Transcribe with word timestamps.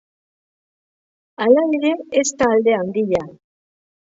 Hala 1.45 1.65
ere, 1.81 1.93
ez 2.23 2.27
da 2.41 2.49
alde 2.57 2.75
handia. 2.79 3.23